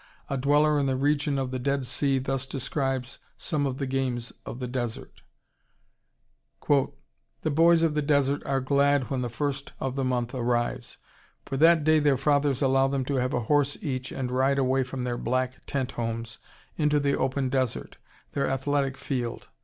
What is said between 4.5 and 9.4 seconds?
the desert: "The boys of the desert are glad when the